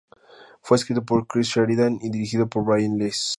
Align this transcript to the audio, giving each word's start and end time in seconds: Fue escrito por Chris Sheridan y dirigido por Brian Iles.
Fue 0.63 0.77
escrito 0.77 1.05
por 1.05 1.27
Chris 1.27 1.45
Sheridan 1.49 1.99
y 2.01 2.09
dirigido 2.09 2.49
por 2.49 2.65
Brian 2.65 2.95
Iles. 2.95 3.29